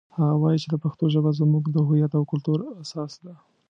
هغه 0.17 0.35
وایي 0.41 0.59
چې 0.63 0.67
د 0.69 0.75
پښتو 0.83 1.03
ژبه 1.13 1.31
زموږ 1.39 1.63
د 1.69 1.77
هویت 1.87 2.11
او 2.17 2.23
کلتور 2.31 2.59
اساس 2.83 3.11
ده 3.23 3.33